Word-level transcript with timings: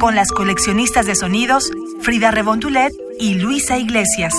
con 0.00 0.16
las 0.16 0.32
coleccionistas 0.32 1.04
de 1.04 1.14
sonidos 1.14 1.70
Frida 2.00 2.30
Rebontulet 2.30 2.90
y 3.20 3.34
Luisa 3.34 3.76
Iglesias. 3.76 4.34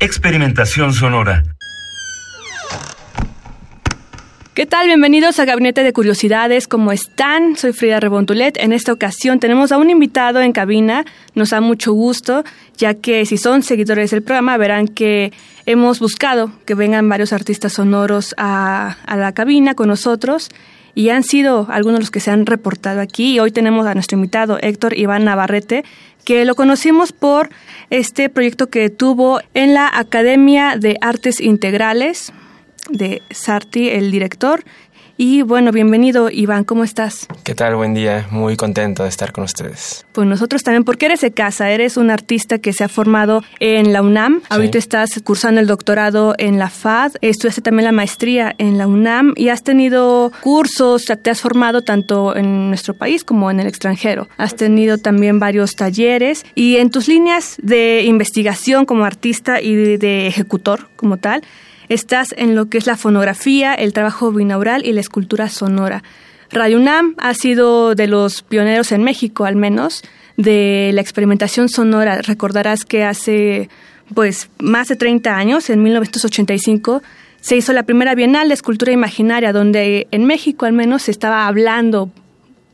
Experimentación 0.00 0.92
sonora 0.92 1.44
¿Qué 4.56 4.64
tal? 4.64 4.86
Bienvenidos 4.86 5.38
a 5.38 5.44
Gabinete 5.44 5.82
de 5.82 5.92
Curiosidades. 5.92 6.66
¿Cómo 6.66 6.90
están? 6.90 7.56
Soy 7.56 7.74
Frida 7.74 8.00
Rebontulet. 8.00 8.56
En 8.56 8.72
esta 8.72 8.90
ocasión 8.90 9.38
tenemos 9.38 9.70
a 9.70 9.76
un 9.76 9.90
invitado 9.90 10.40
en 10.40 10.52
cabina. 10.52 11.04
Nos 11.34 11.50
da 11.50 11.60
mucho 11.60 11.92
gusto, 11.92 12.42
ya 12.78 12.94
que 12.94 13.26
si 13.26 13.36
son 13.36 13.62
seguidores 13.62 14.12
del 14.12 14.22
programa 14.22 14.56
verán 14.56 14.88
que 14.88 15.30
hemos 15.66 16.00
buscado 16.00 16.52
que 16.64 16.74
vengan 16.74 17.06
varios 17.06 17.34
artistas 17.34 17.74
sonoros 17.74 18.34
a, 18.38 18.96
la 19.06 19.32
cabina 19.32 19.74
con 19.74 19.88
nosotros 19.88 20.48
y 20.94 21.10
han 21.10 21.22
sido 21.22 21.66
algunos 21.68 22.00
los 22.00 22.10
que 22.10 22.20
se 22.20 22.30
han 22.30 22.46
reportado 22.46 23.02
aquí. 23.02 23.38
hoy 23.38 23.50
tenemos 23.50 23.86
a 23.86 23.92
nuestro 23.92 24.16
invitado 24.16 24.56
Héctor 24.62 24.96
Iván 24.96 25.24
Navarrete, 25.24 25.84
que 26.24 26.46
lo 26.46 26.54
conocimos 26.54 27.12
por 27.12 27.50
este 27.90 28.30
proyecto 28.30 28.68
que 28.70 28.88
tuvo 28.88 29.38
en 29.52 29.74
la 29.74 29.90
Academia 29.92 30.78
de 30.78 30.96
Artes 31.02 31.42
Integrales 31.42 32.32
de 32.90 33.22
Sarti, 33.30 33.88
el 33.90 34.10
director. 34.10 34.64
Y 35.18 35.40
bueno, 35.40 35.72
bienvenido 35.72 36.28
Iván, 36.30 36.64
¿cómo 36.64 36.84
estás? 36.84 37.26
¿Qué 37.42 37.54
tal? 37.54 37.74
Buen 37.74 37.94
día, 37.94 38.26
muy 38.30 38.54
contento 38.54 39.02
de 39.02 39.08
estar 39.08 39.32
con 39.32 39.44
ustedes. 39.44 40.04
Pues 40.12 40.28
nosotros 40.28 40.62
también, 40.62 40.84
porque 40.84 41.06
eres 41.06 41.22
de 41.22 41.30
casa, 41.30 41.70
eres 41.70 41.96
un 41.96 42.10
artista 42.10 42.58
que 42.58 42.74
se 42.74 42.84
ha 42.84 42.88
formado 42.88 43.42
en 43.58 43.94
la 43.94 44.02
UNAM, 44.02 44.42
ahorita 44.50 44.76
estás 44.76 45.22
cursando 45.24 45.58
el 45.62 45.66
doctorado 45.66 46.34
en 46.36 46.58
la 46.58 46.68
FAD, 46.68 47.12
estudiaste 47.22 47.62
también 47.62 47.86
la 47.86 47.92
maestría 47.92 48.54
en 48.58 48.76
la 48.76 48.86
UNAM 48.86 49.32
y 49.36 49.48
has 49.48 49.62
tenido 49.62 50.32
cursos, 50.42 51.06
te 51.06 51.30
has 51.30 51.40
formado 51.40 51.80
tanto 51.80 52.36
en 52.36 52.68
nuestro 52.68 52.92
país 52.92 53.24
como 53.24 53.50
en 53.50 53.58
el 53.58 53.68
extranjero. 53.68 54.28
Has 54.36 54.54
tenido 54.54 54.98
también 54.98 55.40
varios 55.40 55.76
talleres 55.76 56.44
y 56.54 56.76
en 56.76 56.90
tus 56.90 57.08
líneas 57.08 57.56
de 57.62 58.02
investigación 58.02 58.84
como 58.84 59.06
artista 59.06 59.62
y 59.62 59.96
de 59.96 60.26
ejecutor 60.26 60.88
como 60.96 61.16
tal, 61.16 61.42
Estás 61.88 62.34
en 62.36 62.54
lo 62.54 62.66
que 62.66 62.78
es 62.78 62.86
la 62.86 62.96
fonografía, 62.96 63.74
el 63.74 63.92
trabajo 63.92 64.32
binaural 64.32 64.84
y 64.84 64.92
la 64.92 65.00
escultura 65.00 65.48
sonora. 65.48 66.02
Radio 66.50 66.78
UNAM 66.78 67.14
ha 67.18 67.34
sido 67.34 67.94
de 67.94 68.06
los 68.06 68.42
pioneros 68.42 68.92
en 68.92 69.02
México, 69.02 69.44
al 69.44 69.56
menos, 69.56 70.02
de 70.36 70.90
la 70.94 71.00
experimentación 71.00 71.68
sonora. 71.68 72.22
Recordarás 72.22 72.84
que 72.84 73.04
hace 73.04 73.68
pues 74.14 74.50
más 74.58 74.88
de 74.88 74.96
30 74.96 75.36
años, 75.36 75.70
en 75.70 75.82
1985, 75.82 77.02
se 77.40 77.56
hizo 77.56 77.72
la 77.72 77.84
primera 77.84 78.14
Bienal 78.14 78.48
de 78.48 78.54
Escultura 78.54 78.92
Imaginaria, 78.92 79.52
donde 79.52 80.06
en 80.10 80.24
México 80.24 80.66
al 80.66 80.72
menos 80.72 81.02
se 81.02 81.10
estaba 81.10 81.46
hablando 81.46 82.10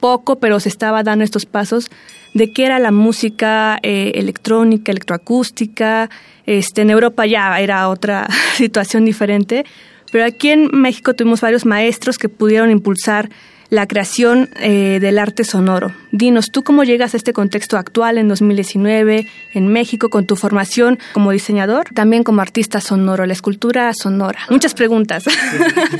poco, 0.00 0.39
pero 0.39 0.61
se 0.61 0.68
estaba 0.68 1.02
dando 1.02 1.24
estos 1.24 1.46
pasos 1.46 1.90
de 2.34 2.52
qué 2.52 2.64
era 2.66 2.78
la 2.78 2.90
música 2.90 3.78
eh, 3.82 4.12
electrónica, 4.14 4.92
electroacústica. 4.92 6.10
Este, 6.46 6.82
en 6.82 6.90
Europa 6.90 7.26
ya 7.26 7.58
era 7.60 7.88
otra 7.88 8.28
situación 8.56 9.04
diferente, 9.04 9.64
pero 10.10 10.24
aquí 10.24 10.50
en 10.50 10.68
México 10.72 11.14
tuvimos 11.14 11.40
varios 11.40 11.64
maestros 11.64 12.18
que 12.18 12.28
pudieron 12.28 12.70
impulsar 12.70 13.30
la 13.72 13.86
creación 13.86 14.50
eh, 14.60 14.98
del 15.00 15.18
arte 15.18 15.44
sonoro. 15.44 15.92
Dinos, 16.10 16.50
¿tú 16.50 16.62
cómo 16.62 16.84
llegas 16.84 17.14
a 17.14 17.16
este 17.16 17.33
contexto 17.33 17.78
actual 17.78 18.18
en 18.18 18.28
2019 18.28 19.27
en 19.55 19.68
México 19.68 20.10
con 20.10 20.27
tu 20.27 20.36
formación 20.36 20.98
como 21.14 21.30
diseñador, 21.30 21.86
también 21.94 22.22
como 22.22 22.42
artista 22.42 22.82
sonoro, 22.82 23.24
la 23.24 23.32
escultura 23.32 23.90
sonora? 23.94 24.40
Muchas 24.50 24.74
preguntas. 24.74 25.24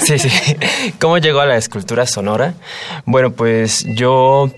Sí, 0.01 0.19
sí. 0.19 0.29
¿Cómo 1.01 1.19
llegó 1.19 1.41
a 1.41 1.47
la 1.47 1.57
escultura 1.57 2.07
sonora? 2.07 2.55
Bueno, 3.07 3.33
pues 3.33 3.87
yo 3.87 4.51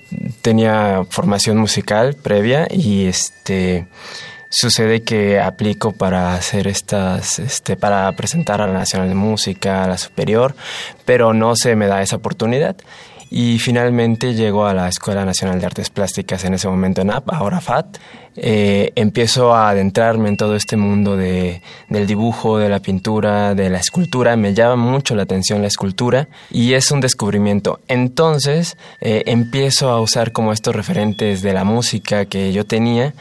tenía 0.43 1.05
formación 1.11 1.59
musical 1.59 2.17
previa 2.21 2.67
y 2.71 3.07
este 3.07 3.87
sucede 4.55 5.03
que 5.03 5.41
aplico 5.41 5.93
para 5.93 6.35
hacer 6.35 6.69
estas, 6.69 7.39
este, 7.39 7.77
para 7.77 8.11
presentar 8.13 8.61
a 8.61 8.67
la 8.67 8.73
Nacional 8.73 9.09
de 9.09 9.15
Música, 9.15 9.85
a 9.85 9.89
la 9.89 9.99
Superior, 9.99 10.55
pero 11.05 11.33
no 11.33 11.57
se 11.57 11.75
me 11.77 11.87
da 11.87 12.03
esa 12.03 12.17
oportunidad. 12.17 12.77
Y 13.31 13.59
finalmente 13.59 14.35
llego 14.35 14.67
a 14.67 14.75
la 14.75 14.89
Escuela 14.89 15.25
Nacional 15.25 15.59
de 15.59 15.67
Artes 15.67 15.91
Plásticas, 15.91 16.45
en 16.45 16.55
ese 16.55 16.69
momento 16.69 17.01
en 17.01 17.11
AP, 17.11 17.33
ahora 17.33 17.61
FAT. 17.61 17.99
Eh, 18.37 18.93
empiezo 18.95 19.55
a 19.55 19.71
adentrarme 19.71 20.29
en 20.29 20.37
todo 20.37 20.55
este 20.55 20.77
mundo 20.77 21.17
de, 21.17 21.61
del 21.89 22.07
dibujo, 22.07 22.59
de 22.59 22.69
la 22.69 22.79
pintura, 22.79 23.57
de 23.57 23.71
la 23.71 23.79
escultura. 23.79 24.37
Me 24.37 24.55
llama 24.55 24.77
mucho 24.77 25.17
la 25.17 25.25
atención 25.25 25.63
la 25.63 25.69
escultura 25.69 26.29
y 26.51 26.75
es 26.75 26.93
un 26.93 27.01
descubrimiento. 27.01 27.81
Entonces 27.89 28.77
eh, 29.01 29.25
empiezo 29.27 29.91
a 29.91 30.01
usar 30.01 30.31
como 30.31 30.53
estos 30.53 30.77
referentes 30.77 31.43
de 31.43 31.55
la 31.55 31.65
música 31.65 32.27
que 32.27 32.53
yo 32.53 32.65
tenía 32.65 33.15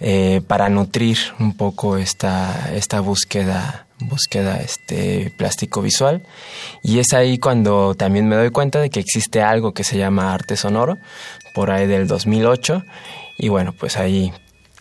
eh, 0.00 0.40
para 0.46 0.68
nutrir 0.68 1.18
un 1.38 1.56
poco 1.56 1.96
esta, 1.96 2.72
esta 2.74 3.00
búsqueda 3.00 3.86
búsqueda 4.02 4.56
este 4.56 5.30
plástico 5.36 5.82
visual 5.82 6.22
y 6.82 7.00
es 7.00 7.12
ahí 7.12 7.36
cuando 7.36 7.94
también 7.94 8.28
me 8.28 8.36
doy 8.36 8.50
cuenta 8.50 8.80
de 8.80 8.88
que 8.88 8.98
existe 8.98 9.42
algo 9.42 9.74
que 9.74 9.84
se 9.84 9.98
llama 9.98 10.32
arte 10.32 10.56
sonoro 10.56 10.96
por 11.54 11.70
ahí 11.70 11.86
del 11.86 12.06
2008 12.06 12.82
y 13.36 13.48
bueno 13.48 13.74
pues 13.78 13.98
ahí 13.98 14.32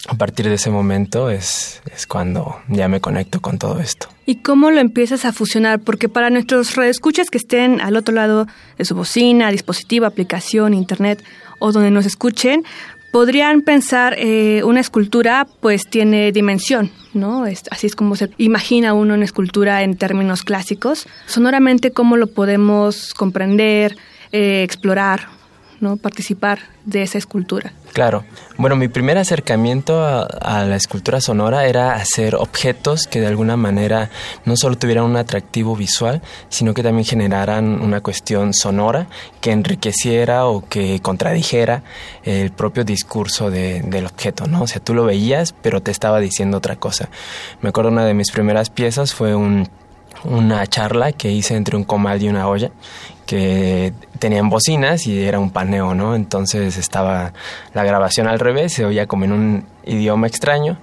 a 0.08 0.16
partir 0.16 0.48
de 0.48 0.56
ese 0.56 0.70
momento 0.70 1.30
es, 1.30 1.82
es 1.94 2.08
cuando 2.08 2.62
ya 2.70 2.88
me 2.88 3.02
conecto 3.02 3.42
con 3.42 3.58
todo 3.58 3.80
esto. 3.80 4.08
¿Y 4.26 4.38
cómo 4.38 4.72
lo 4.72 4.80
empiezas 4.80 5.26
a 5.26 5.34
fusionar? 5.34 5.82
Porque 5.82 6.08
para 6.08 6.30
nuestros 6.30 6.76
redescuchas 6.76 7.30
que 7.30 7.38
estén 7.38 7.82
al 7.82 7.98
otro 7.98 8.16
lado 8.16 8.48
de 8.78 8.86
su 8.86 8.96
bocina, 8.96 9.52
dispositivo, 9.52 10.06
aplicación, 10.06 10.74
internet 10.74 11.22
o 11.60 11.72
donde 11.74 11.92
nos 11.92 12.06
escuchen, 12.06 12.64
podrían 13.12 13.62
pensar 13.62 14.16
eh, 14.18 14.64
una 14.64 14.80
escultura 14.80 15.48
pues 15.60 15.84
tiene 15.90 16.32
dimensión, 16.32 16.92
¿no? 17.14 17.46
así 17.46 17.88
es 17.88 17.96
como 17.96 18.16
se 18.16 18.30
imagina 18.38 18.94
uno 18.94 19.14
una 19.14 19.26
escultura 19.26 19.84
en 19.84 19.96
términos 19.96 20.44
clásicos. 20.44 21.08
Sonoramente, 21.26 21.92
¿cómo 21.92 22.18
lo 22.18 22.28
podemos 22.28 23.14
comprender, 23.14 23.98
eh, 24.32 24.64
explorar? 24.64 25.39
¿No? 25.82 25.98
participar 25.98 26.60
de 26.86 27.04
esa 27.04 27.18
escultura. 27.18 27.74
Claro. 27.94 28.24
Bueno, 28.58 28.76
mi 28.76 28.88
primer 28.88 29.18
acercamiento 29.18 30.06
a, 30.06 30.64
la 30.66 30.76
escultura 30.76 31.22
sonora 31.22 31.66
era 31.66 31.94
hacer 31.94 32.36
objetos 32.36 33.08
que 33.08 33.20
de 33.22 33.28
alguna 33.28 33.58
manera 33.58 34.10
no 34.46 34.56
solo 34.56 34.78
tuvieran 34.78 35.06
un 35.06 35.18
atractivo 35.18 35.76
visual, 35.76 36.22
sino 36.50 36.74
que 36.74 36.84
también 36.84 37.06
generaran 37.06 37.82
una 37.82 38.02
cuestión 38.02 38.54
sonora 38.54 39.08
que 39.42 39.52
enriqueciera 39.52 40.46
o 40.46 40.68
que 40.68 41.00
contradijera 41.02 41.84
el 42.24 42.52
propio 42.52 42.84
discurso 42.84 43.50
del 43.50 44.06
objeto, 44.06 44.48
¿no? 44.48 44.64
O 44.64 44.68
sea, 44.68 44.82
tú 44.82 44.94
lo 44.94 45.06
veías, 45.06 45.54
pero 45.62 45.82
te 45.82 45.92
estaba 45.92 46.20
diciendo 46.20 46.58
otra 46.58 46.76
cosa. 46.76 47.10
Me 47.62 47.70
acuerdo 47.70 47.92
una 47.92 48.06
de 48.06 48.14
mis 48.14 48.32
primeras 48.32 48.70
piezas 48.70 49.14
fue 49.14 49.36
un 49.36 49.70
una 50.24 50.66
charla 50.68 51.12
que 51.12 51.32
hice 51.32 51.56
entre 51.56 51.78
un 51.78 51.84
comal 51.84 52.22
y 52.22 52.30
una 52.30 52.48
olla 52.48 52.72
que 53.26 53.94
tenían 54.18 54.50
bocinas 54.50 55.06
y 55.06 55.20
era 55.20 55.40
un 55.40 55.52
paneo, 55.52 55.94
¿no? 55.94 56.16
Entonces 56.16 56.78
estaba 56.78 57.34
la 57.76 57.84
grabación 57.84 58.28
al 58.28 58.40
revés, 58.40 58.74
se 58.74 58.86
oía 58.86 59.06
como 59.06 59.26
en 59.26 59.32
un 59.32 59.66
idioma 59.86 60.26
extraño, 60.26 60.80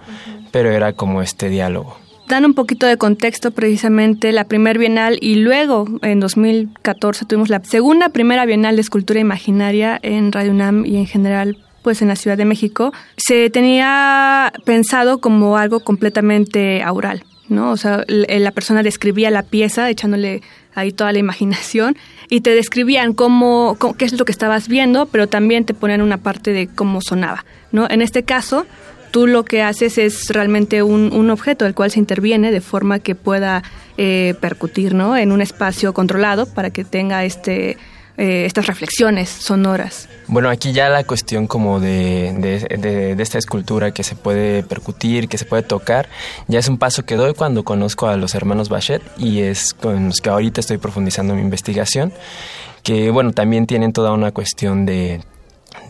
pero 0.53 0.71
era 0.71 0.93
como 0.93 1.23
este 1.23 1.49
diálogo. 1.49 1.97
Dan 2.29 2.45
un 2.45 2.55
poquito 2.55 2.87
de 2.87 2.97
contexto 2.97 3.51
precisamente 3.51 4.31
la 4.31 4.45
primer 4.45 4.79
bienal 4.79 5.19
y 5.21 5.37
luego 5.37 5.87
en 6.03 6.21
2014 6.21 7.25
tuvimos 7.25 7.49
la 7.49 7.63
segunda 7.65 8.11
primera 8.11 8.47
bienal 8.47 8.77
de 8.77 8.83
escultura 8.83 9.19
imaginaria 9.19 9.99
en 10.03 10.31
Radio 10.31 10.53
UNAM 10.53 10.87
y 10.87 10.97
en 10.97 11.07
general 11.07 11.59
pues 11.83 12.03
en 12.03 12.09
la 12.09 12.17
Ciudad 12.17 12.37
de 12.37 12.45
México. 12.45 12.93
Se 13.17 13.51
tenía 13.51 14.53
pensado 14.65 15.19
como 15.19 15.57
algo 15.57 15.81
completamente 15.81 16.83
aural 16.83 17.25
¿no? 17.49 17.71
O 17.71 17.77
sea, 17.77 18.05
la 18.09 18.51
persona 18.51 18.83
describía 18.83 19.31
la 19.31 19.43
pieza 19.43 19.89
echándole 19.91 20.43
ahí 20.75 20.93
toda 20.93 21.13
la 21.13 21.19
imaginación 21.19 21.97
y 22.29 22.41
te 22.41 22.51
describían 22.51 23.15
cómo, 23.15 23.77
qué 23.97 24.05
es 24.05 24.19
lo 24.19 24.25
que 24.25 24.33
estabas 24.33 24.69
viendo, 24.69 25.07
pero 25.07 25.27
también 25.27 25.65
te 25.65 25.75
ponían 25.75 26.03
una 26.03 26.19
parte 26.19 26.53
de 26.53 26.67
cómo 26.67 27.01
sonaba, 27.01 27.45
¿no? 27.73 27.89
En 27.89 28.03
este 28.03 28.25
caso, 28.25 28.67
tú 29.11 29.27
lo 29.27 29.45
que 29.45 29.63
haces 29.63 29.99
es 29.99 30.29
realmente 30.29 30.83
un, 30.83 31.13
un 31.13 31.31
objeto 31.31 31.65
del 31.65 31.75
cual 31.75 31.91
se 31.91 31.99
interviene 31.99 32.53
de 32.53 32.61
forma 32.61 32.99
que 32.99 33.15
pueda 33.15 33.63
eh, 33.99 34.35
percutir 34.43 34.95
¿no? 34.95 35.17
en 35.17 35.33
un 35.33 35.41
espacio 35.41 35.95
controlado 35.95 36.45
para 36.45 36.69
que 36.69 36.85
tenga 36.85 37.25
este 37.25 37.79
eh, 38.17 38.45
estas 38.47 38.67
reflexiones 38.67 39.29
sonoras. 39.29 40.09
Bueno, 40.27 40.49
aquí 40.49 40.73
ya 40.73 40.89
la 40.89 41.05
cuestión 41.05 41.47
como 41.47 41.81
de, 41.81 42.35
de, 42.39 43.23
esta 43.23 43.39
escultura 43.39 43.93
que 43.93 44.03
se 44.03 44.17
puede 44.17 44.63
percutir, 44.63 45.29
que 45.29 45.39
se 45.39 45.45
puede 45.45 45.63
tocar, 45.63 46.09
ya 46.49 46.59
es 46.59 46.69
un 46.69 46.79
paso 46.79 47.05
que 47.05 47.17
doy 47.17 47.35
cuando 47.35 47.65
conozco 47.65 48.09
a 48.09 48.17
los 48.17 48.35
hermanos 48.35 48.69
Bachet 48.69 49.03
y 49.19 49.41
es 49.41 49.75
con 49.75 50.07
los 50.07 50.21
que 50.21 50.31
ahorita 50.31 50.61
estoy 50.61 50.79
profundizando 50.79 51.35
mi 51.35 51.43
investigación, 51.43 52.13
que 52.83 53.11
bueno, 53.11 53.33
también 53.33 53.67
tienen 53.67 53.93
toda 53.93 54.13
una 54.13 54.33
cuestión 54.33 54.87
de 54.87 55.21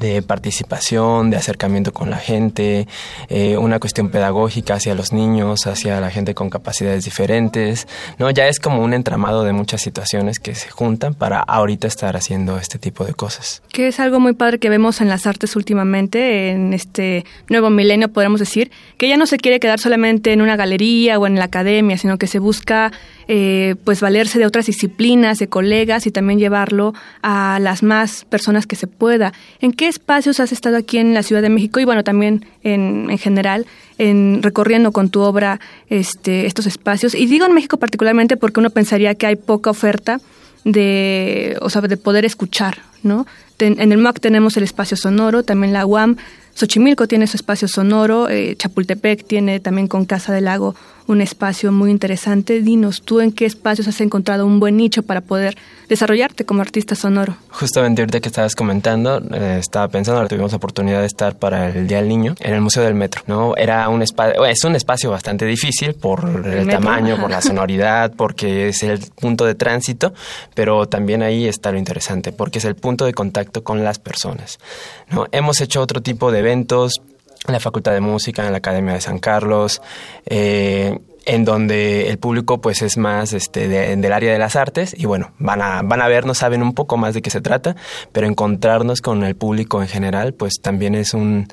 de 0.01 0.23
participación, 0.23 1.31
de 1.31 1.37
acercamiento 1.37 1.93
con 1.93 2.11
la 2.11 2.19
gente, 2.19 2.87
eh, 3.29 3.57
una 3.57 3.79
cuestión 3.79 4.11
pedagógica 4.11 4.75
hacia 4.75 4.95
los 4.95 5.13
niños, 5.13 5.67
hacia 5.67 6.01
la 6.01 6.11
gente 6.11 6.35
con 6.35 6.51
capacidades 6.51 7.05
diferentes, 7.05 7.89
¿no? 8.19 8.31
Ya 8.31 8.47
es 8.49 8.61
como 8.61 8.83
un 8.83 8.95
entramado 8.95 9.45
de 9.45 9.53
muchas 9.53 9.81
situaciones 9.83 10.39
que 10.39 10.55
se 10.55 10.71
juntan 10.71 11.15
para 11.15 11.41
ahorita 11.41 11.87
estar 11.87 12.17
haciendo 12.17 12.59
este 12.59 12.79
tipo 12.79 13.05
de 13.05 13.15
cosas. 13.15 13.63
Que 13.73 13.89
es 13.89 14.01
algo 14.01 14.21
muy 14.21 14.35
padre 14.35 14.59
que 14.59 14.69
vemos 14.69 15.01
en 15.01 15.09
las 15.09 15.27
artes 15.27 15.57
últimamente, 15.57 16.51
en 16.51 16.73
este 16.73 17.25
nuevo 17.49 17.71
milenio 17.71 18.09
podemos 18.09 18.41
decir, 18.41 18.71
que 18.99 19.09
ya 19.09 19.17
no 19.17 19.27
se 19.27 19.39
quiere 19.39 19.61
quedar 19.61 19.79
solamente 19.79 20.33
en 20.33 20.43
una 20.43 20.57
galería 20.57 21.19
o 21.19 21.27
en 21.27 21.37
la 21.37 21.45
academia, 21.45 21.99
sino 21.99 22.19
que 22.19 22.27
se 22.27 22.39
busca 22.39 22.93
eh, 23.29 23.75
pues 23.85 24.01
valerse 24.01 24.39
de 24.39 24.47
otras 24.47 24.67
disciplinas, 24.67 25.39
de 25.39 25.49
colegas 25.49 26.07
y 26.07 26.11
también 26.11 26.39
llevarlo 26.39 26.95
a 27.23 27.59
las 27.61 27.83
más 27.83 28.25
personas 28.25 28.67
que 28.67 28.77
se 28.77 28.87
pueda. 28.87 29.33
¿En 29.61 29.73
qué 29.73 29.89
espacios 29.89 30.41
has 30.41 30.53
estado 30.53 30.77
aquí 30.77 30.99
en 30.99 31.15
la 31.15 31.23
Ciudad 31.23 31.43
de 31.43 31.49
México 31.49 31.81
y 31.81 31.85
bueno, 31.85 32.05
también 32.05 32.47
en, 32.63 33.09
en 33.11 33.19
general, 33.19 33.67
en 33.99 34.43
recorriendo 34.43 34.93
con 34.93 35.11
tu 35.11 35.21
obra 35.21 35.61
este, 35.89 36.47
estos 36.47 36.67
espacios? 36.67 37.15
Y 37.15 37.27
digo 37.27 37.47
en 37.47 37.53
México 37.53 37.77
particularmente 37.79 38.37
porque 38.37 38.61
uno 38.61 38.71
pensaría 38.71 39.15
que 39.15 39.27
hay 39.27 39.37
poca 39.37 39.71
oferta 39.71 40.21
de, 40.65 41.57
o 41.61 41.71
sea, 41.71 41.81
de 41.83 41.97
poder 41.97 42.25
escuchar, 42.25 42.79
¿no? 43.03 43.27
en 43.59 43.91
el 43.91 43.99
MAC 43.99 44.21
tenemos 44.21 44.57
el 44.59 44.65
espacio 44.65 44.99
sonoro, 44.99 45.43
también 45.43 45.73
la 45.73 45.87
UAM, 45.87 46.17
Xochimilco 46.55 47.07
tiene 47.07 47.27
su 47.27 47.37
espacio 47.37 47.69
sonoro, 47.69 48.29
eh, 48.29 48.55
Chapultepec 48.57 49.27
tiene 49.27 49.61
también 49.61 49.89
con 49.89 50.05
Casa 50.07 50.33
del 50.33 50.45
Lago 50.45 50.75
un 51.07 51.21
espacio 51.21 51.73
muy 51.73 51.91
interesante. 51.91 52.61
Dinos, 52.61 53.03
¿tú 53.03 53.21
en 53.21 53.33
qué 53.33 53.47
espacios 53.47 53.89
has 53.89 54.01
encontrado 54.01 54.47
un 54.47 54.61
buen 54.61 54.77
nicho 54.77 55.03
para 55.03 55.21
poder 55.21 55.57
desarrollarte 55.89 56.45
como 56.45 56.63
artista 56.63 56.95
sonoro? 56.95 57.37
Justamente 57.51 58.03
ahorita 58.03 58.21
que 58.21 58.29
estabas 58.29 58.55
comentando, 58.55 59.23
eh, 59.33 59.59
estaba 59.61 59.89
pensando, 59.89 60.19
ahora 60.19 60.29
tuvimos 60.29 60.53
oportunidad 60.53 61.01
de 61.01 61.07
estar 61.07 61.37
para 61.37 61.69
el 61.69 61.87
Día 61.87 61.99
del 61.99 62.09
Niño 62.09 62.35
en 62.41 62.55
el 62.55 62.61
Museo 62.61 62.83
del 62.83 62.95
Metro, 62.95 63.23
¿no? 63.27 63.57
Era 63.57 63.89
un 63.89 64.03
espacio, 64.03 64.45
es 64.45 64.65
un 64.65 64.75
espacio 64.75 65.11
bastante 65.11 65.47
difícil 65.47 65.95
por 65.95 66.25
el, 66.45 66.69
tamaño, 66.69 67.21
por 67.21 67.31
la 67.31 67.41
sonoridad, 67.43 68.13
porque 68.17 68.69
es 68.69 68.83
el 68.83 68.99
punto 69.21 69.45
de 69.45 69.55
tránsito, 69.55 70.13
pero 70.55 70.87
también 70.87 71.23
ahí 71.23 71.47
está 71.47 71.71
lo 71.73 71.79
interesante, 71.79 72.33
porque 72.33 72.59
es 72.59 72.65
el 72.65 72.75
punto 72.75 73.05
de 73.05 73.15
contacto 73.15 73.63
con 73.63 73.85
las 73.85 73.99
personas, 73.99 74.59
¿no? 75.11 75.27
Hemos 75.33 75.61
hecho 75.61 75.81
otro 75.81 76.03
tipo 76.03 76.33
de 76.33 76.41
eventos, 76.41 77.01
en 77.47 77.55
la 77.55 77.61
Facultad 77.61 77.93
de 77.93 78.01
Música, 78.01 78.45
en 78.45 78.53
la 78.53 78.59
Academia 78.59 78.95
de 78.95 79.01
San 79.01 79.19
Carlos, 79.19 79.83
eh, 80.27 80.99
en 81.27 81.45
donde 81.45 82.09
el 82.09 82.19
público 82.19 82.61
pues 82.61 82.83
es 82.83 82.97
más 82.97 83.33
este 83.33 83.69
del 83.69 84.13
área 84.13 84.33
de 84.33 84.39
las 84.39 84.57
artes 84.57 84.95
y 84.97 85.07
bueno, 85.07 85.33
van 85.39 85.61
a, 85.61 85.83
van 85.83 86.01
a 86.01 86.09
vernos, 86.09 86.39
saben 86.39 86.63
un 86.63 86.73
poco 86.73 86.97
más 86.97 87.15
de 87.15 87.23
qué 87.23 87.31
se 87.31 87.41
trata, 87.41 87.77
pero 88.13 88.27
encontrarnos 88.29 89.01
con 89.01 89.25
el 89.25 89.35
público 89.35 89.83
en 89.83 89.89
general 89.89 90.35
pues 90.35 90.55
también 90.63 90.95
es 90.95 91.15
un, 91.15 91.49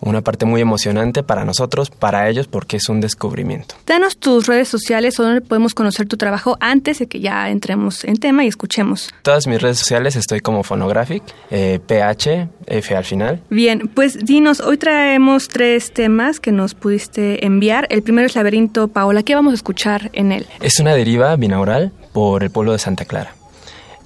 una 0.00 0.22
parte 0.22 0.44
muy 0.44 0.60
emocionante 0.60 1.22
para 1.22 1.44
nosotros, 1.44 1.90
para 1.90 2.28
ellos, 2.28 2.46
porque 2.46 2.76
es 2.76 2.88
un 2.88 3.00
descubrimiento. 3.00 3.74
Danos 3.86 4.16
tus 4.16 4.46
redes 4.46 4.68
sociales 4.68 5.18
o 5.20 5.22
donde 5.22 5.40
podemos 5.40 5.74
conocer 5.74 6.06
tu 6.06 6.16
trabajo 6.16 6.56
antes 6.60 6.98
de 6.98 7.06
que 7.06 7.20
ya 7.20 7.50
entremos 7.50 8.04
en 8.04 8.16
tema 8.16 8.44
y 8.44 8.48
escuchemos. 8.48 9.12
Todas 9.22 9.46
mis 9.46 9.60
redes 9.60 9.78
sociales 9.78 10.16
estoy 10.16 10.40
como 10.40 10.62
Phonographic, 10.62 11.22
eh, 11.50 11.80
PH, 11.86 12.48
F 12.66 12.96
al 12.96 13.04
final. 13.04 13.40
Bien, 13.50 13.90
pues 13.94 14.24
dinos, 14.24 14.60
hoy 14.60 14.76
traemos 14.76 15.48
tres 15.48 15.92
temas 15.92 16.40
que 16.40 16.52
nos 16.52 16.74
pudiste 16.74 17.44
enviar. 17.44 17.86
El 17.90 18.02
primero 18.02 18.26
es 18.26 18.34
Laberinto 18.34 18.88
Paola. 18.88 19.22
¿Qué 19.22 19.34
vamos 19.34 19.52
a 19.52 19.56
escuchar 19.56 20.10
en 20.12 20.32
él? 20.32 20.46
Es 20.60 20.78
una 20.80 20.94
deriva 20.94 21.34
binaural 21.36 21.92
por 22.12 22.42
el 22.42 22.50
pueblo 22.50 22.72
de 22.72 22.78
Santa 22.78 23.04
Clara. 23.04 23.34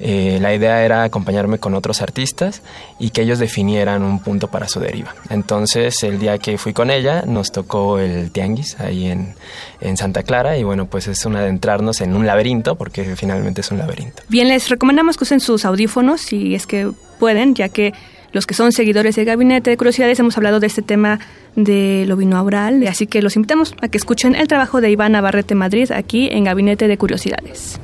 Eh, 0.01 0.39
la 0.41 0.55
idea 0.55 0.85
era 0.85 1.03
acompañarme 1.03 1.59
con 1.59 1.75
otros 1.75 2.03
artistas 2.03 2.63
y 2.99 3.11
que 3.11 3.23
ellos 3.23 3.39
definieran 3.39 4.03
un 4.03 4.21
punto 4.21 4.49
para 4.49 4.69
su 4.69 4.81
deriva. 4.81 5.15
Entonces, 5.29 6.03
el 6.03 6.19
día 6.19 6.39
que 6.39 6.59
fui 6.59 6.73
con 6.73 6.91
ella, 6.91 7.23
nos 7.27 7.51
tocó 7.53 7.99
el 7.99 8.31
tianguis 8.31 8.79
ahí 8.81 9.07
en, 9.07 9.35
en 9.81 9.97
Santa 9.97 10.23
Clara 10.23 10.57
y 10.57 10.63
bueno, 10.63 10.87
pues 10.87 11.09
es 11.09 11.25
un 11.27 11.37
adentrarnos 11.37 12.01
en 12.01 12.15
un 12.15 12.27
laberinto, 12.27 12.77
porque 12.77 13.17
finalmente 13.17 13.61
es 13.61 13.71
un 13.71 13.79
laberinto. 13.79 14.23
Bien, 14.29 14.49
les 14.49 14.69
recomendamos 14.69 15.17
que 15.17 15.25
usen 15.25 15.41
sus 15.41 15.65
audífonos 15.65 16.21
si 16.21 16.55
es 16.55 16.67
que 16.67 16.91
pueden, 17.19 17.55
ya 17.55 17.69
que 17.69 17.93
los 18.33 18.47
que 18.47 18.55
son 18.55 18.73
seguidores 18.73 19.17
de 19.17 19.25
Gabinete 19.25 19.71
de 19.71 19.77
Curiosidades 19.77 20.19
hemos 20.21 20.37
hablado 20.37 20.61
de 20.61 20.67
este 20.67 20.83
tema 20.83 21.19
de 21.57 22.05
lo 22.07 22.17
binaural, 22.17 22.87
así 22.87 23.07
que 23.07 23.23
los 23.23 23.37
invitamos 23.37 23.75
a 23.81 23.89
que 23.89 23.99
escuchen 23.99 24.35
el 24.35 24.49
trabajo 24.49 24.81
de 24.81 24.91
Iván 24.91 25.13
Navarrete 25.13 25.55
Madrid 25.55 25.91
aquí 25.93 26.29
en 26.31 26.45
Gabinete 26.45 26.89
de 26.89 26.99
Curiosidades. 26.99 27.81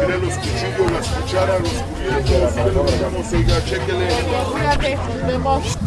Mire 0.00 0.18
los 0.18 0.34
cuchillos, 0.34 0.92
las 0.92 1.08
cucharas, 1.08 1.60
los 1.60 1.72
cubiertos, 1.72 2.56
mire 2.56 2.72
lo 2.72 2.84
que 2.84 2.96
vamos, 3.02 3.32
oiga, 3.32 3.64
chéquele. 3.64 4.08
vemos. 5.26 5.78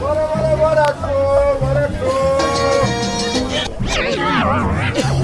Para, 0.00 0.32
para, 0.32 0.54
barato, 0.54 1.08
barato. 1.60 2.38
Quiero 3.94 5.17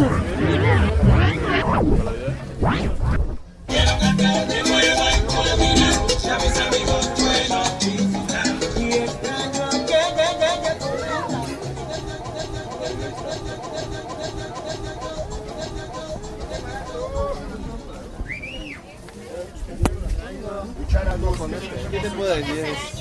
¿Qué 22.25 22.94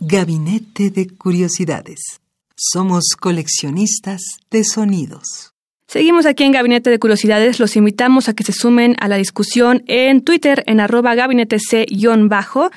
Gabinete 0.00 0.90
de 0.90 1.06
Curiosidades. 1.08 2.20
Somos 2.56 3.14
coleccionistas 3.20 4.22
de 4.50 4.64
sonidos. 4.64 5.52
Seguimos 5.86 6.26
aquí 6.26 6.42
en 6.44 6.52
Gabinete 6.52 6.90
de 6.90 6.98
Curiosidades. 6.98 7.60
Los 7.60 7.76
invitamos 7.76 8.28
a 8.28 8.34
que 8.34 8.44
se 8.44 8.52
sumen 8.52 8.96
a 9.00 9.08
la 9.08 9.16
discusión 9.16 9.82
en 9.86 10.22
Twitter 10.22 10.62
en 10.66 10.80
arroba 10.80 11.14
gabinete 11.14 11.58
c-bajo 11.58 12.70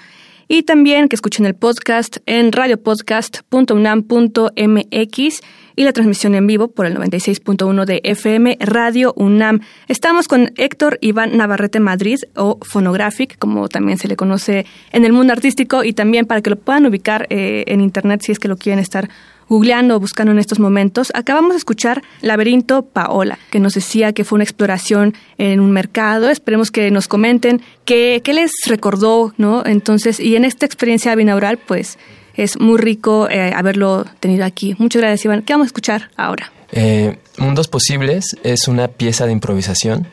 y 0.47 0.63
también 0.63 1.07
que 1.07 1.15
escuchen 1.15 1.45
el 1.45 1.53
podcast 1.55 2.17
en 2.25 2.51
radiopodcast.unam.mx 2.51 5.41
y 5.75 5.83
la 5.83 5.93
transmisión 5.93 6.35
en 6.35 6.47
vivo 6.47 6.67
por 6.67 6.85
el 6.85 6.95
96.1 6.95 7.85
de 7.85 8.01
FM 8.03 8.57
Radio 8.59 9.13
UNAM. 9.15 9.61
Estamos 9.87 10.27
con 10.27 10.51
Héctor 10.57 10.97
Iván 11.01 11.37
Navarrete 11.37 11.79
Madrid 11.79 12.19
o 12.35 12.59
Phonographic, 12.61 13.37
como 13.37 13.69
también 13.69 13.97
se 13.97 14.07
le 14.07 14.15
conoce 14.15 14.65
en 14.91 15.05
el 15.05 15.13
mundo 15.13 15.33
artístico 15.33 15.83
y 15.83 15.93
también 15.93 16.25
para 16.25 16.41
que 16.41 16.49
lo 16.49 16.55
puedan 16.55 16.85
ubicar 16.85 17.27
eh, 17.29 17.63
en 17.67 17.81
internet 17.81 18.21
si 18.23 18.31
es 18.31 18.39
que 18.39 18.47
lo 18.47 18.57
quieren 18.57 18.79
estar 18.79 19.09
googleando 19.49 19.95
o 19.95 19.99
buscando 19.99 20.31
en 20.31 20.39
estos 20.39 20.59
momentos, 20.59 21.11
acabamos 21.13 21.51
de 21.51 21.57
escuchar 21.57 22.01
Laberinto 22.21 22.83
Paola, 22.83 23.37
que 23.51 23.59
nos 23.59 23.73
decía 23.73 24.13
que 24.13 24.23
fue 24.23 24.37
una 24.37 24.43
exploración 24.43 25.13
en 25.37 25.59
un 25.59 25.71
mercado. 25.71 26.29
Esperemos 26.29 26.71
que 26.71 26.91
nos 26.91 27.07
comenten 27.07 27.61
qué, 27.85 28.21
qué 28.23 28.33
les 28.33 28.51
recordó, 28.65 29.33
¿no? 29.37 29.63
Entonces, 29.65 30.19
y 30.19 30.35
en 30.35 30.45
esta 30.45 30.65
experiencia 30.65 31.13
binaural, 31.15 31.57
pues 31.57 31.97
es 32.35 32.59
muy 32.59 32.77
rico 32.77 33.29
eh, 33.29 33.53
haberlo 33.55 34.05
tenido 34.19 34.45
aquí. 34.45 34.75
Muchas 34.79 35.01
gracias, 35.01 35.25
Iván. 35.25 35.41
¿Qué 35.43 35.53
vamos 35.53 35.65
a 35.65 35.67
escuchar 35.67 36.09
ahora? 36.15 36.51
Eh, 36.71 37.17
Mundos 37.37 37.67
Posibles 37.67 38.35
es 38.43 38.67
una 38.67 38.87
pieza 38.87 39.25
de 39.25 39.31
improvisación 39.31 40.07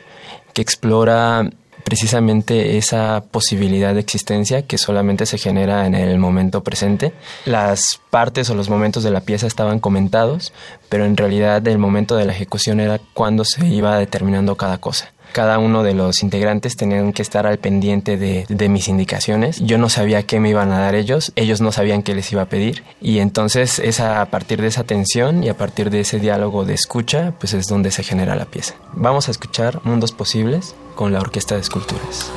que 0.53 0.63
explora 0.63 1.49
precisamente 1.85 2.77
esa 2.77 3.25
posibilidad 3.31 3.95
de 3.95 4.01
existencia 4.01 4.63
que 4.63 4.79
solamente 4.79 5.27
se 5.27 5.39
genera 5.39 5.87
en 5.87 5.95
el 5.95 6.19
momento 6.19 6.63
presente. 6.63 7.13
Las 7.47 8.01
partes 8.11 8.49
o 8.51 8.55
los 8.55 8.69
momentos 8.69 9.03
de 9.03 9.11
la 9.11 9.23
pieza 9.23 9.47
estaban 9.47 9.81
comentados, 9.81 10.53
pero 10.89 11.05
en 11.05 11.17
realidad 11.17 11.67
el 11.67 11.79
momento 11.79 12.17
de 12.17 12.27
la 12.27 12.33
ejecución 12.33 12.79
era 12.81 13.01
cuando 13.15 13.45
se 13.45 13.67
iba 13.67 13.99
determinando 13.99 14.57
cada 14.57 14.79
cosa 14.79 15.13
cada 15.33 15.59
uno 15.59 15.83
de 15.83 15.95
los 15.95 16.23
integrantes 16.23 16.77
tenían 16.77 17.13
que 17.13 17.23
estar 17.23 17.47
al 17.47 17.59
pendiente 17.59 18.17
de, 18.17 18.69
mis 18.69 18.89
indicaciones. 18.89 19.61
Yo 19.61 19.79
no 19.79 19.89
sabía 19.89 20.23
qué 20.23 20.39
me 20.39 20.51
iban 20.51 20.71
a 20.73 20.79
dar 20.79 20.95
ellos, 20.95 21.33
ellos 21.37 21.61
no 21.61 21.73
sabían 21.73 22.03
qué 22.03 22.15
les 22.15 22.31
iba 22.33 22.43
a 22.43 22.47
pedir. 22.47 22.85
Y 23.01 23.19
entonces 23.19 23.79
es 23.79 24.01
a 24.01 24.25
partir 24.27 24.61
de 24.61 24.69
esa 24.69 24.85
tensión 24.85 25.43
y 25.43 25.49
a 25.49 25.57
partir 25.57 25.91
de 25.91 26.01
ese 26.01 26.21
diálogo 26.21 26.65
de 26.65 26.75
escucha, 26.75 27.33
pues 27.39 27.53
es 27.53 27.67
donde 27.67 27.91
se 27.91 28.03
genera 28.03 28.37
la 28.37 28.45
pieza. 28.45 28.75
Vamos 28.93 29.29
a 29.29 29.31
escuchar 29.31 29.81
Mundos 29.85 30.13
Posibles 30.13 30.75
con 30.95 31.13
la 31.13 31.21
Orquesta 31.21 31.55
de 31.55 31.63
Esculturas. 31.63 32.31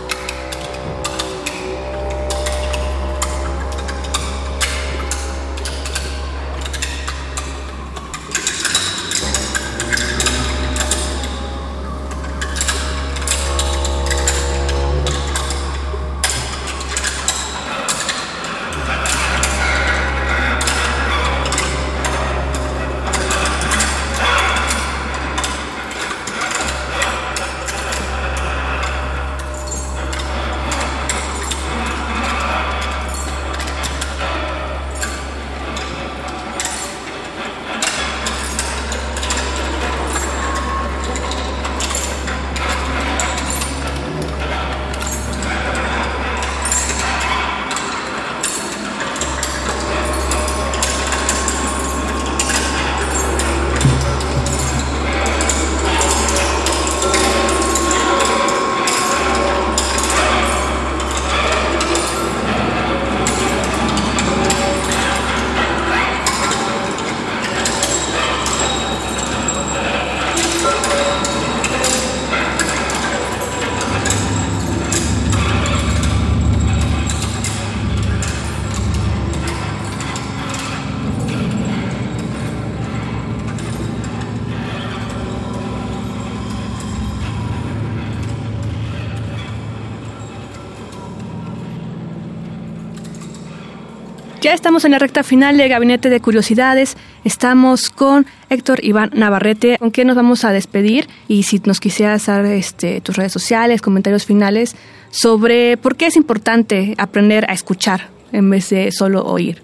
Ya 94.43 94.53
estamos 94.53 94.83
en 94.83 94.91
la 94.91 94.99
recta 94.99 95.23
final 95.23 95.55
de 95.55 95.69
Gabinete 95.69 96.09
de 96.09 96.19
Curiosidades. 96.19 96.97
Estamos 97.23 97.89
con 97.89 98.25
Héctor 98.49 98.83
Iván 98.83 99.11
Navarrete, 99.13 99.77
con 99.77 99.89
quien 99.89 100.07
nos 100.07 100.17
vamos 100.17 100.43
a 100.43 100.51
despedir. 100.51 101.07
Y 101.29 101.43
si 101.43 101.61
nos 101.63 101.79
quisieras 101.79 102.25
dar 102.25 102.43
este, 102.43 102.99
tus 102.99 103.15
redes 103.15 103.31
sociales, 103.31 103.81
comentarios 103.81 104.25
finales 104.25 104.75
sobre 105.11 105.77
por 105.77 105.95
qué 105.95 106.07
es 106.07 106.17
importante 106.17 106.93
aprender 106.97 107.49
a 107.49 107.53
escuchar 107.53 108.09
en 108.33 108.49
vez 108.49 108.69
de 108.69 108.91
solo 108.91 109.23
oír. 109.23 109.61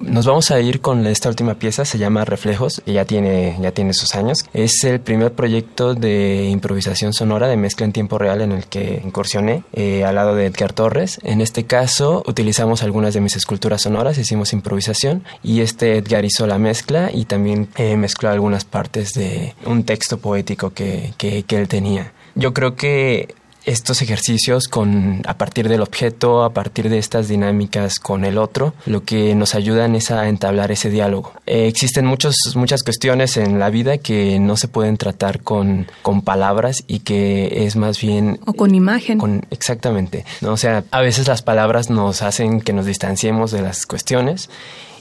Nos 0.00 0.26
vamos 0.26 0.50
a 0.50 0.60
ir 0.60 0.80
con 0.80 1.06
esta 1.06 1.30
última 1.30 1.54
pieza, 1.54 1.86
se 1.86 1.96
llama 1.96 2.24
Reflejos, 2.24 2.82
y 2.84 2.94
ya 2.94 3.06
tiene, 3.06 3.56
ya 3.60 3.72
tiene 3.72 3.94
sus 3.94 4.14
años. 4.14 4.44
Es 4.52 4.84
el 4.84 5.00
primer 5.00 5.32
proyecto 5.32 5.94
de 5.94 6.48
improvisación 6.50 7.14
sonora 7.14 7.48
de 7.48 7.56
mezcla 7.56 7.86
en 7.86 7.92
tiempo 7.92 8.18
real 8.18 8.42
en 8.42 8.52
el 8.52 8.66
que 8.66 9.00
incursioné 9.02 9.64
eh, 9.72 10.04
al 10.04 10.16
lado 10.16 10.34
de 10.34 10.46
Edgar 10.46 10.74
Torres. 10.74 11.18
En 11.22 11.40
este 11.40 11.64
caso 11.64 12.22
utilizamos 12.26 12.82
algunas 12.82 13.14
de 13.14 13.22
mis 13.22 13.36
esculturas 13.36 13.82
sonoras, 13.82 14.18
hicimos 14.18 14.52
improvisación 14.52 15.24
y 15.42 15.60
este 15.60 15.96
Edgar 15.96 16.24
hizo 16.26 16.46
la 16.46 16.58
mezcla 16.58 17.10
y 17.12 17.24
también 17.24 17.68
eh, 17.76 17.96
mezcló 17.96 18.28
algunas 18.28 18.64
partes 18.64 19.14
de 19.14 19.54
un 19.64 19.84
texto 19.84 20.18
poético 20.18 20.70
que, 20.70 21.14
que, 21.16 21.44
que 21.44 21.56
él 21.56 21.68
tenía. 21.68 22.12
Yo 22.34 22.52
creo 22.52 22.76
que 22.76 23.34
estos 23.66 24.00
ejercicios 24.00 24.68
con 24.68 25.22
a 25.26 25.36
partir 25.36 25.68
del 25.68 25.82
objeto, 25.82 26.44
a 26.44 26.50
partir 26.50 26.88
de 26.88 26.98
estas 26.98 27.28
dinámicas 27.28 27.98
con 27.98 28.24
el 28.24 28.38
otro, 28.38 28.74
lo 28.86 29.02
que 29.02 29.34
nos 29.34 29.54
ayudan 29.54 29.94
es 29.96 30.10
a 30.10 30.28
entablar 30.28 30.70
ese 30.70 30.88
diálogo. 30.88 31.32
Eh, 31.46 31.66
existen 31.66 32.06
muchos, 32.06 32.36
muchas 32.54 32.82
cuestiones 32.82 33.36
en 33.36 33.58
la 33.58 33.68
vida 33.70 33.98
que 33.98 34.38
no 34.38 34.56
se 34.56 34.68
pueden 34.68 34.96
tratar 34.96 35.40
con, 35.40 35.86
con 36.02 36.22
palabras 36.22 36.84
y 36.86 37.00
que 37.00 37.66
es 37.66 37.76
más 37.76 38.00
bien... 38.00 38.38
O 38.46 38.54
con 38.54 38.74
imagen. 38.74 39.18
Con, 39.18 39.44
exactamente. 39.50 40.24
¿no? 40.40 40.52
O 40.52 40.56
sea, 40.56 40.84
a 40.90 41.00
veces 41.00 41.26
las 41.26 41.42
palabras 41.42 41.90
nos 41.90 42.22
hacen 42.22 42.60
que 42.60 42.72
nos 42.72 42.86
distanciemos 42.86 43.50
de 43.50 43.62
las 43.62 43.84
cuestiones 43.84 44.48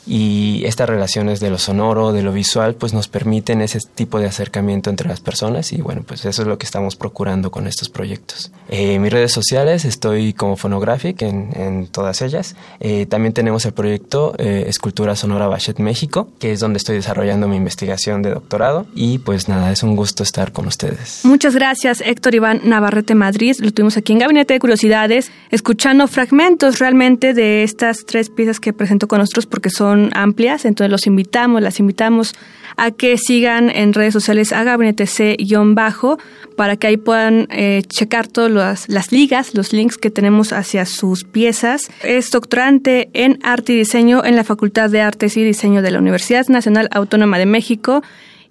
y 0.08 0.64
estas 0.66 0.88
relaciones 0.88 1.40
de 1.40 1.50
lo 1.50 1.58
sonoro, 1.58 2.12
de 2.12 2.22
lo 2.22 2.32
visual, 2.32 2.76
pues 2.76 2.94
nos 2.94 3.08
permiten 3.08 3.62
ese 3.62 3.80
tipo 3.80 4.20
de 4.20 4.28
acercamiento 4.28 4.90
entre 4.90 5.08
las 5.08 5.20
personas 5.20 5.74
y 5.74 5.82
bueno, 5.82 6.04
pues 6.06 6.26
eso 6.26 6.42
es 6.42 6.48
lo 6.48 6.58
que 6.58 6.66
estamos 6.66 6.96
procurando 6.96 7.52
con 7.52 7.68
estos 7.68 7.90
proyectos. 7.90 8.52
Eh, 8.70 9.00
mis 9.00 9.12
redes 9.12 9.32
sociales 9.32 9.86
estoy 9.86 10.34
como 10.34 10.58
Phonographic 10.58 11.22
en, 11.22 11.50
en 11.56 11.88
todas 11.88 12.22
ellas. 12.22 12.56
Eh, 12.80 13.06
también 13.06 13.34
tenemos 13.34 13.66
el 13.66 13.74
proyecto 13.74 14.36
eh, 14.38 14.66
Escultura 14.68 15.16
Sonora 15.16 15.48
Bachet 15.48 15.80
México, 15.80 16.30
que 16.40 16.52
es 16.52 16.60
donde 16.60 16.78
estoy 16.78 16.96
desarrollando 16.96 17.48
mi 17.48 17.56
investigación 17.56 18.22
de 18.22 18.32
doctorado 18.32 18.86
y 18.94 19.20
pues 19.20 19.48
nada, 19.48 19.72
es 19.72 19.84
un 19.84 19.96
gusto 19.96 20.24
estar 20.24 20.52
con 20.52 20.68
ustedes. 20.68 21.22
Muchas 21.24 21.56
gracias 21.56 22.02
Héctor 22.02 22.36
Iván 22.36 22.62
Navarrete 22.64 23.16
Madrid, 23.16 23.56
lo 23.60 23.72
tuvimos 23.72 23.98
aquí 23.98 24.14
en 24.14 24.20
Gabinete 24.20 24.54
de 24.54 24.60
Curiosidades, 24.60 25.32
escuchando 25.52 26.08
fragmentos 26.08 26.80
realmente 26.80 27.34
de 27.34 27.64
estas 27.64 28.06
tres 28.06 28.30
piezas 28.30 28.60
que 28.60 28.74
presentó 28.74 29.08
con 29.08 29.20
nosotros 29.20 29.46
porque 29.46 29.70
son 29.70 29.95
amplias, 30.14 30.66
entonces 30.66 30.92
los 30.92 31.08
invitamos, 31.08 31.62
las 31.62 31.80
invitamos 31.80 32.34
a 32.78 32.92
que 32.92 33.18
sigan 33.18 33.70
en 33.70 33.94
redes 33.94 34.14
sociales 34.14 34.52
a 34.52 34.64
Gabinete 34.64 35.08
C-bajo 35.08 36.18
para 36.56 36.78
que 36.78 36.88
ahí 36.88 36.98
puedan 36.98 37.48
eh, 37.52 37.84
checar 37.88 38.28
todas 38.28 38.88
las, 38.90 39.12
ligas, 39.12 39.54
los 39.54 39.74
links 39.74 39.98
que 39.98 40.10
tenemos 40.10 40.54
hacia 40.54 40.86
sus 40.86 41.24
piezas. 41.24 41.90
Es 42.04 42.32
doctorante 42.32 43.10
en 43.14 43.40
arte 43.44 43.74
y 43.74 43.78
diseño 43.78 44.24
en 44.24 44.36
la 44.36 44.44
Facultad 44.44 44.90
de 44.90 45.02
Artes 45.02 45.38
y 45.38 45.44
Diseño 45.44 45.82
de 45.82 45.92
la 45.92 46.00
Universidad 46.00 46.48
Nacional 46.48 46.90
Autónoma 46.92 47.38
de 47.38 47.46
México 47.46 48.04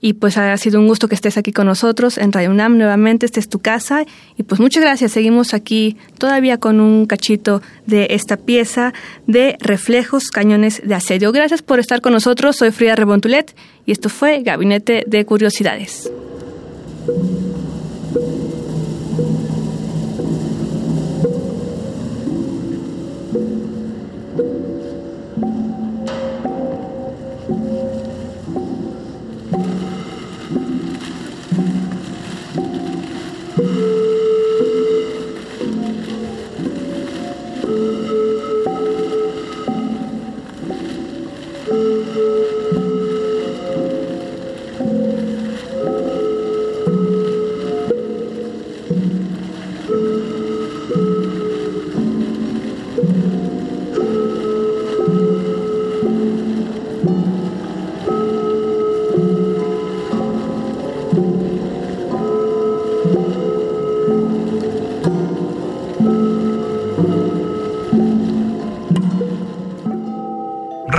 y 0.04 0.12
pues 0.12 0.36
ha 0.36 0.54
sido 0.58 0.80
un 0.80 0.86
gusto 0.86 1.08
que 1.08 1.14
estés 1.14 1.38
aquí 1.38 1.50
con 1.50 1.66
nosotros 1.66 2.18
en 2.18 2.30
Radio 2.30 2.50
UNAM 2.50 2.76
nuevamente, 2.76 3.24
esta 3.24 3.40
es 3.40 3.48
tu 3.48 3.60
casa. 3.60 4.04
Y 4.36 4.42
pues 4.42 4.60
muchas 4.60 4.82
gracias, 4.82 5.12
seguimos 5.12 5.54
aquí 5.54 5.96
todavía 6.18 6.58
con 6.58 6.78
un 6.78 7.06
cachito 7.06 7.62
de 7.86 8.08
esta 8.10 8.36
pieza 8.36 8.92
de 9.26 9.56
reflejos, 9.60 10.24
cañones 10.24 10.82
de 10.84 10.94
asedio. 10.94 11.32
Gracias 11.32 11.62
por 11.62 11.78
estar 11.80 12.02
con 12.02 12.12
nosotros, 12.12 12.56
soy 12.56 12.70
Frida 12.70 12.96
Rebontulet 12.96 13.56
y 13.86 13.92
esto 13.92 14.10
fue 14.10 14.42
Gabinete 14.42 15.04
de 15.06 15.24
Curiosidades. 15.24 16.10